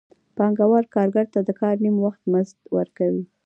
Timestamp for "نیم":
1.83-1.95